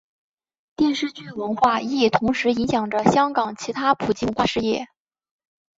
[0.75, 4.87] 电视剧文化亦同时影响着香港其他普及文化事业。